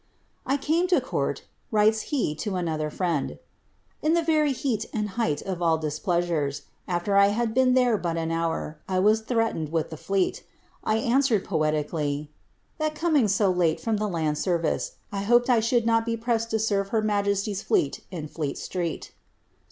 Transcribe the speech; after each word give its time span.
"I 0.47 0.57
came 0.57 0.87
to 0.87 0.99
court," 0.99 1.43
writes 1.71 2.01
he 2.09 2.33
to 2.33 2.55
another 2.55 2.89
friend," 2.89 3.37
in 4.01 4.15
the 4.15 4.23
very 4.23 4.51
heat 4.51 4.87
and 4.91 5.09
leight 5.15 5.43
of 5.43 5.61
all 5.61 5.77
displeasures. 5.77 6.63
After 6.87 7.13
1 7.13 7.29
had 7.29 7.53
been 7.53 7.75
there 7.75 7.99
but 7.99 8.17
an 8.17 8.31
hour, 8.31 8.79
I 8.89 8.97
was 8.97 9.21
threatened 9.21 9.71
with 9.71 9.91
the 9.91 9.97
Fleet. 9.97 10.43
I 10.83 10.95
answered 10.97 11.45
poetically, 11.45 12.31
< 12.55 12.77
that 12.79 12.95
coming 12.95 13.27
so 13.27 13.51
late 13.51 13.79
Irom 13.79 13.99
the 13.99 14.09
land 14.09 14.39
service, 14.39 14.93
I 15.11 15.21
hoped 15.21 15.51
I 15.51 15.59
should 15.59 15.85
not 15.85 16.03
be 16.07 16.17
pressed 16.17 16.49
to 16.49 16.57
serve 16.57 16.87
her 16.89 17.03
majesty's 17.03 17.61
fleet 17.61 18.03
in 18.09 18.27
Fleet 18.27 18.57
street.' 18.57 19.11